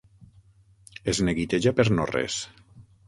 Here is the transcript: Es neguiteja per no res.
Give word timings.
Es 1.13 1.19
neguiteja 1.27 1.75
per 1.81 1.85
no 1.99 2.09
res. 2.13 2.39